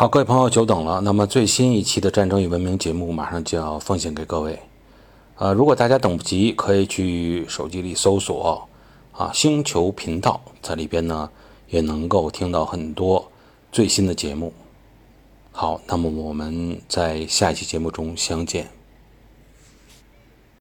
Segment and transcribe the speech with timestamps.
[0.00, 1.02] 好，各位朋友，久等了。
[1.02, 4.58] 那么最新一期的《战争与文明》节目马上就要奉献给各位。
[5.36, 8.66] 呃，如果大家等不及，可以去手机里搜索
[9.12, 11.28] 啊“星球频道”，在里边呢
[11.68, 13.30] 也能够听到很多
[13.70, 14.54] 最新的节目。
[15.52, 18.70] 好，那么我们在下一期节目中相见。